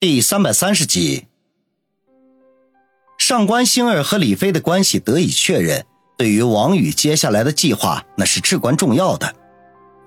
[0.00, 1.26] 第三百三十集，
[3.18, 5.84] 上官星儿和李飞的关系得以确认，
[6.16, 9.34] 对于王宇接下来的计划那是至关重要的，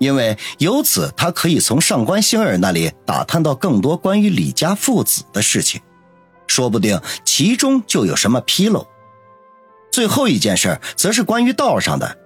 [0.00, 5.80] 因为由此他可以从上官星儿那里打探到更多关于李家父子的事情，
[6.48, 8.84] 说不定其中就有什么纰漏。
[9.92, 12.18] 最后一件事则是关于道上的。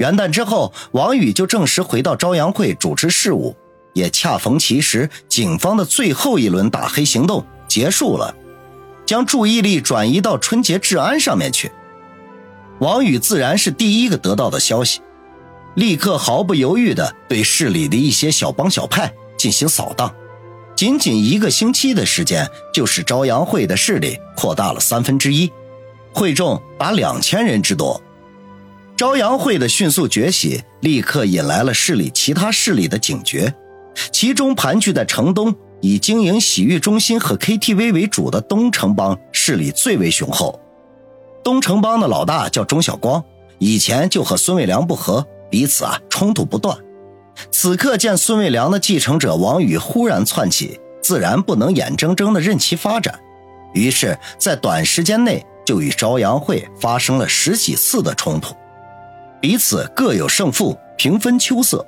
[0.00, 3.56] 元旦之后，王宇就正式回到朝阳会主持事务。
[3.92, 8.34] 也恰逢其时，警方的最后一轮打黑行动结束了，
[9.04, 11.70] 将注意力转移到春节治安上面去。
[12.78, 15.00] 王宇自然是第一个得到的消息，
[15.74, 20.12] 立刻毫不犹豫地对市里的一些小帮小派进行扫荡。
[20.74, 25.52] 仅仅一个星期的时间，就使朝阳会的势力扩大了三分之一，
[26.12, 28.02] 会众达两千人之多。
[28.96, 33.54] 朝阳会的迅速崛起，立刻引来了市里其他势力的警觉。
[34.10, 40.58] 其中盘踞在城东、以经营洗浴中心和 KTV 为主的东城帮势力最为雄厚。
[41.44, 43.22] 东城帮的老大叫钟晓光，
[43.58, 46.76] 以前就和孙伟良不和，彼此啊冲突不断。
[47.50, 53.18] 此刻见孙伟良的继承者王宇忽然窜起，自然不能眼睁睁地任其发展，
[53.74, 58.54] 于是，在短时间内就与朝阳会发生了十几次的冲突，
[59.40, 61.84] 彼此各有胜负，平分秋色。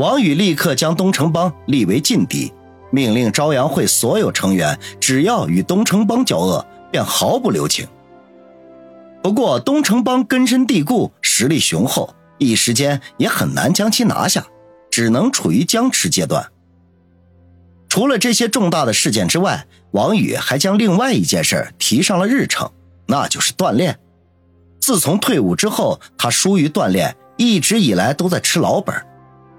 [0.00, 2.50] 王宇立刻将东城帮立为劲敌，
[2.90, 7.86] 命令朝阳会所有成员，只要与东城帮交恶，便毫不留情。
[9.22, 14.46] 不过，东城帮根深蒂固，实力雄厚，一时间也很难将其拿下，
[14.90, 16.50] 只能处于僵持阶段。
[17.90, 22.72] 除了这些重大的事件之外，王宇还将另外一件事提上了日程，
[23.06, 24.00] 那就是锻炼。
[24.80, 28.94] 自从退伍之后，他疏于锻炼，一直以来都在吃老本。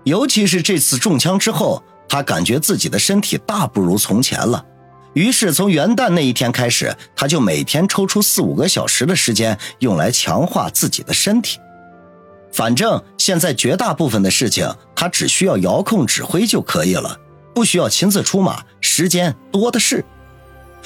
[0.03, 4.65] 尤其是这次中枪之后，他感觉自己的身体大不如从前了。
[5.13, 11.59] 于是从元旦那一天开始，他就每天抽出四五个小时的时间用来强化自己的身体。
[12.51, 17.19] 反正现在绝大部分的事情，他只需要遥控指挥就可以了，
[17.53, 20.03] 不需要亲自出马，时间多的是。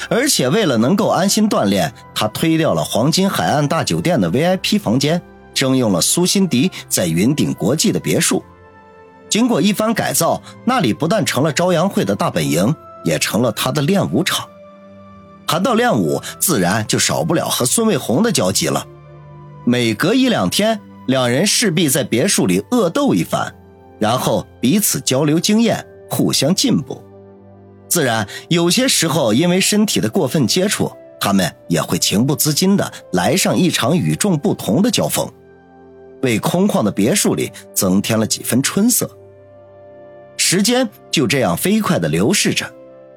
[0.10, 5.22] 而且为了能够安心锻炼，他推掉了黄金海岸大酒店的 VIP 房间，
[5.54, 8.44] 征用了苏辛迪在云顶国际的别墅。
[9.36, 12.74] 经过一番改造，那里不但成了朝阳会的大本营，
[13.04, 14.48] 也成了他的练武场。
[15.46, 18.88] 谈到练武，自然就少不了和孙卫红的交集了。
[19.66, 23.54] 每隔一两天，两人势必在别墅里恶斗一番，
[24.00, 27.04] 然后彼此交流经验，互相进步。
[27.90, 35.30] 自然，有些时候因为身体的过分接触，他们也会情不自禁地来上一场与众不同的交锋，
[36.22, 39.06] 为空旷的别墅里增添了几分春色。
[40.48, 42.72] 时间就这样飞快地流逝着，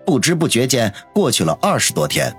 [0.06, 2.34] 不知不觉间过去了二十多天，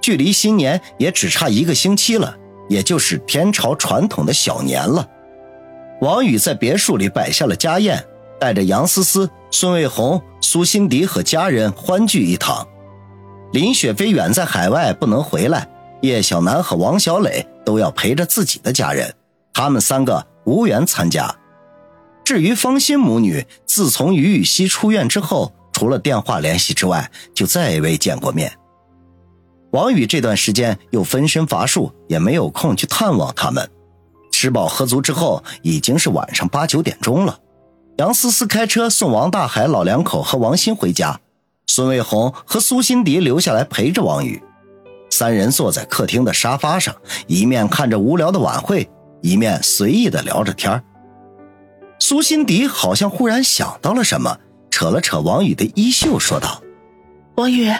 [0.00, 2.36] 距离新年也只差一个星期了，
[2.68, 5.04] 也就是天朝传统的小年了。
[6.02, 8.00] 王宇在别墅里摆下了家宴，
[8.38, 12.64] 带着杨思思、孙卫红、苏辛迪和家人欢聚一堂。
[13.50, 15.68] 林雪飞远在海外不能回来，
[16.02, 19.12] 叶小楠和王小磊都要陪着自己的家人，
[19.52, 21.34] 他们三个无缘参加。
[22.28, 28.52] 至于方心母女，自从于雨溪出院之后，除了电话联系之外，就再未见过面。
[29.70, 33.66] 王宇这段时间又分身乏术，也没有空去探望他们。
[34.30, 37.38] 吃饱喝足之后，已经是晚上八九点钟了。
[37.96, 41.18] 杨思思开车送王大海老两口和王鑫回家，
[41.66, 44.38] 孙卫红和苏辛迪留下来陪着王宇。
[45.08, 46.94] 三人坐在客厅的沙发上，
[47.26, 48.86] 一面看着无聊的晚会，
[49.22, 50.84] 一面随意的聊着天儿。
[52.00, 54.38] 苏辛迪好像忽然想到了什么，
[54.70, 56.62] 扯了扯王宇的衣袖，说道
[57.36, 57.72] ：“王宇，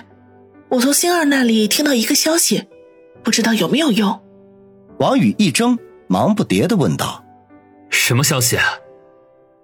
[0.68, 2.64] 我从星儿那里听到一个消息，
[3.22, 4.20] 不知道有没有用。”
[4.98, 7.24] 王宇一怔，忙不迭的问道
[7.90, 8.64] ：“什么消息？”啊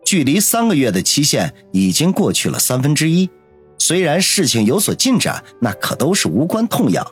[0.05, 3.29] 距离三个月的期限已经过去了三分之一，
[3.79, 7.07] 虽然事情有所进展，那可都是无关痛痒，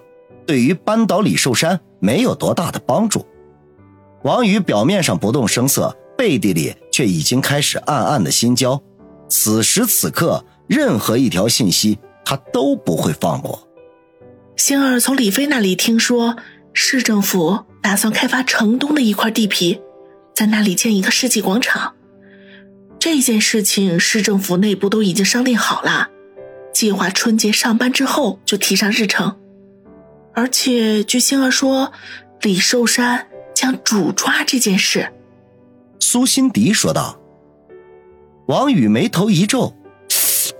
[0.47, 3.27] 对于扳倒李寿山没有多大的帮助。
[4.25, 5.97] 王宇表面上不动声色。
[6.15, 8.81] 背地里却已经开始暗暗的心焦，
[9.29, 13.67] 此时此刻，任何一条信息他都不会放过。
[14.57, 16.37] 星儿从李飞那里听说，
[16.73, 19.81] 市政府打算开发城东的一块地皮，
[20.35, 21.95] 在那里建一个世纪广场。
[22.99, 26.11] 这件事情市政府内部都已经商定好了，
[26.73, 29.39] 计划春节上班之后就提上日程。
[30.35, 31.93] 而且据星儿说，
[32.43, 35.13] 李寿山将主抓这件事。
[36.03, 37.17] 苏辛迪说道
[38.49, 39.73] ：“王宇眉头一皱，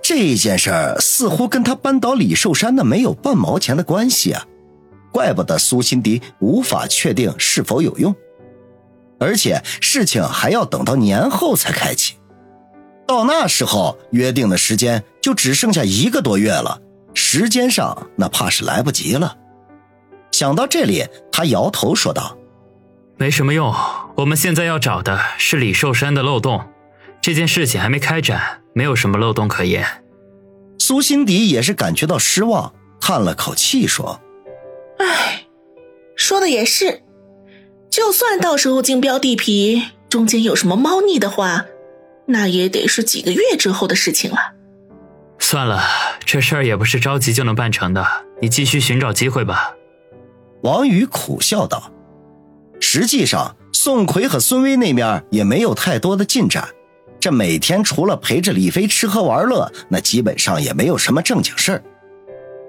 [0.01, 4.47] 这件事儿似乎跟他扳倒李寿山的没有半毛钱的关系啊！
[5.11, 8.15] 怪不得苏辛迪无法确定是否有用，
[9.19, 12.15] 而且事情还要等到年后才开启。
[13.05, 16.81] 到那时候，约定的时间就只剩下一个多月了，
[17.13, 19.37] 时间上那怕是来不及了。
[20.31, 22.37] 想到这里，他摇头说道
[23.19, 23.75] ：“没什么用，
[24.15, 26.69] 我们现在要找的是李寿山的漏洞。
[27.21, 29.85] 这件事情还没开展，没有什么漏洞可言。”
[30.77, 34.19] 苏辛迪也是感觉到失望，叹了口气说
[34.99, 35.45] ：“唉，
[36.15, 37.03] 说的也是，
[37.89, 41.65] 就算到时候竞标地皮中间有什么猫腻的话。”
[42.25, 44.53] 那也得是几个月之后的事情了。
[45.39, 45.83] 算了，
[46.23, 48.05] 这事儿也不是着急就能办成的，
[48.41, 49.73] 你继续寻找机会吧。
[50.61, 51.91] 王宇苦笑道。
[52.79, 56.69] 实际上，宋奎和孙威那面也没有太多的进展。
[57.19, 61.83] 这每天除了陪着李飞吃喝玩乐，那基本上也没有什么正经事儿。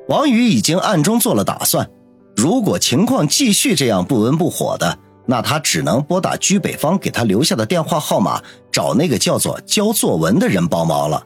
[0.08, 1.88] 王宇已经暗中做了打算，
[2.36, 4.98] 如果情况继续这样不温不火的。
[5.24, 11.24] 那他只能拨打居北方给他留下的电话号码，找那个叫做焦作文的人帮忙了。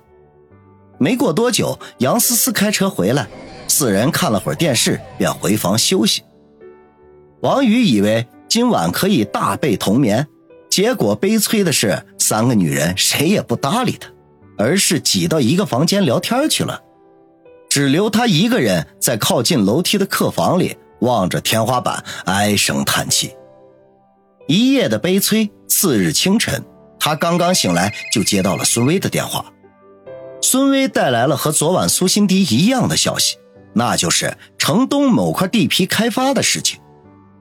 [0.99, 3.27] 没过多久，杨思思开车回来，
[3.67, 6.23] 四人看了会儿电视，便回房休息。
[7.41, 10.27] 王宇以为今晚可以大被同眠，
[10.71, 14.09] 结果悲催的是，三个女人谁也不搭理他，
[14.57, 16.83] 而是挤到一个房间聊天去了，
[17.69, 23.33] 只留他一个人在靠近楼梯的客房里，望着天花板唉声叹气。
[24.47, 25.51] 一夜的悲催。
[25.71, 26.65] 次日清晨，
[26.99, 29.45] 他刚刚醒来，就接到了孙威的电话。
[30.41, 33.37] 孙威带来了和昨晚苏辛迪一样的消息，
[33.75, 36.81] 那就是城东某块地皮开发的事情。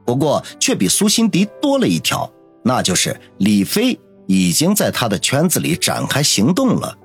[0.08, 2.32] 不过，却比苏辛迪多了一条，
[2.64, 6.98] 那就是李飞已经在他的圈子里展开行动了，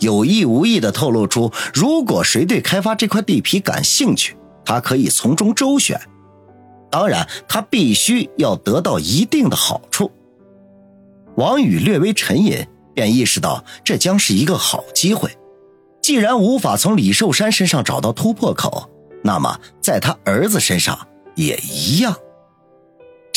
[0.00, 6.00] 有意无意地透露出，如果谁对开发这块地皮感兴趣，他可以从中周旋。
[6.90, 10.10] 当然，他必须要得到一定的好处。
[11.36, 15.30] 王宇略微沉吟，便意识到这将是一个好机会。
[16.02, 18.90] 既然无法从李寿山身上找到突破口，
[19.22, 21.06] 那么在他儿子身上
[21.36, 22.16] 也一样。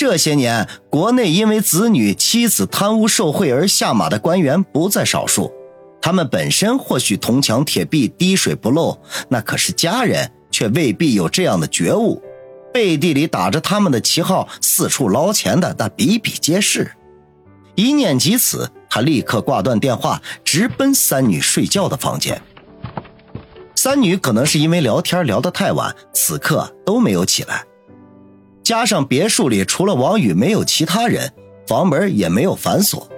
[0.01, 5.53] 这些年，国内因为子女、妻子贪污受贿而下马的官员不在少数。
[6.01, 9.00] 他们本身或许铜墙铁壁、滴水不漏，
[9.30, 12.19] 那可是家人却未必有这样的觉悟。
[12.74, 16.94] 背地里打着他们的旗号四处捞钱的那比比皆是。
[17.75, 22.42] 一念及此，他立刻挂断电话，直奔三女睡觉的房间。
[23.75, 27.65] 三女可能是因为聊天聊得太晚，此刻都没有起来。
[28.63, 31.33] 加上别墅里除了王宇没有其他人，
[31.67, 33.09] 房门也没有反锁。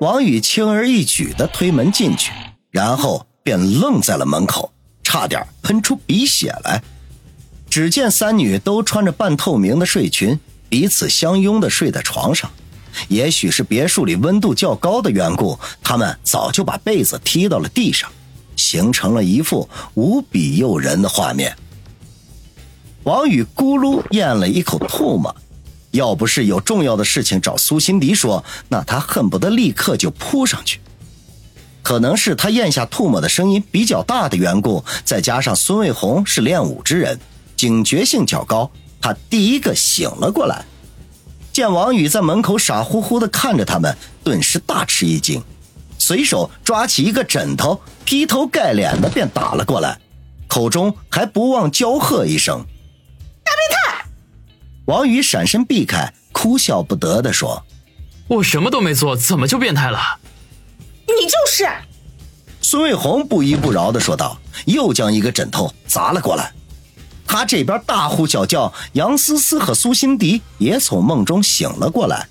[0.00, 2.32] 王宇轻而易举地推门进去，
[2.70, 4.72] 然后便愣在了门口，
[5.02, 6.82] 差点喷出鼻血来。
[7.68, 10.38] 只见三女都穿着半透明的睡裙，
[10.68, 12.50] 彼此相拥的睡在床上。
[13.06, 18.10] 也许是别墅里温度较高的缘故，他们早就把被子踢到了地上，
[18.56, 21.56] 形成了一幅无比诱人的画面。
[23.04, 25.34] 王宇咕噜咽了一口唾沫，
[25.92, 30.80] 要不是有重要的事情找苏辛迪说，那他恨不得立刻就扑上去。
[31.82, 37.18] 可能是他咽下唾沫的声音比较大的缘故，再加上孙卫红是练武之人。
[37.56, 38.70] 警觉性较高，
[39.00, 40.64] 他第一个醒了过来，
[41.52, 45.42] 见王宇在门口傻乎乎的看着他们，顿时大吃一惊，
[45.98, 49.98] 随手抓起一个枕头，劈头盖脸的便打了过来，
[50.46, 52.64] 口中还不忘娇喝一声：“！”
[54.90, 57.64] 王宇闪身避开，哭笑不得的说
[58.26, 60.18] ：“我什么都没做，怎么就变态了？”
[61.06, 61.64] 你就是。
[62.60, 66.52] 孙卫红不依不饶的说道，又将一个枕头砸了过来。
[67.24, 72.26] 他这边大呼小叫，杨思思和苏辛迪也从梦中醒了过来，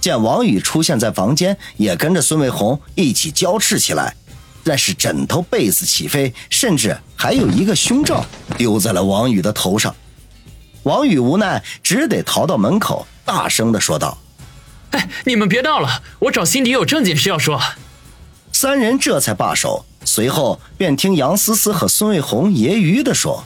[0.00, 4.16] 见王宇出现在房间，也跟着孙卫红一起交斥起来。
[4.64, 8.24] 但是枕头被子起飞，甚至还有一个胸罩
[8.56, 9.94] 丢在了王宇的头上。
[10.88, 14.16] 王宇无奈，只得逃到门口，大声的说道
[14.92, 17.60] ：“哎，你们别闹了，我找辛迪有正经事要说。”
[18.54, 23.44] 三人这才罢手，随后便听杨思思和孙卫红揶揄的说。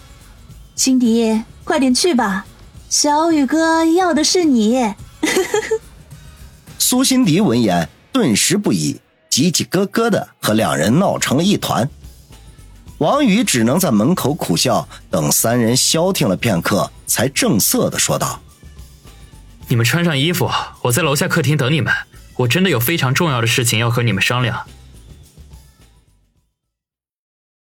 [0.76, 2.46] 辛迪，快点去吧，
[2.88, 4.94] 小雨哥要的是你。
[6.78, 11.90] 苏辛迪闻言顿时不已，叽叽咯咯的和两人闹成了一团。
[13.02, 18.40] 王宇只能在门口苦笑，等三人消停了片刻，才正色的说道
[19.66, 20.48] ：“你们穿上衣服，
[20.82, 21.92] 我在楼下客厅等你们。
[22.36, 24.64] 我真的有非常重要的事情要和你们商量。”